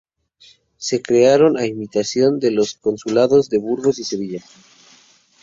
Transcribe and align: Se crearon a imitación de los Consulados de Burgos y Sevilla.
Se 0.77 1.03
crearon 1.03 1.57
a 1.59 1.67
imitación 1.67 2.39
de 2.39 2.49
los 2.49 2.73
Consulados 2.73 3.51
de 3.51 3.59
Burgos 3.59 3.99
y 3.99 4.03
Sevilla. 4.03 4.43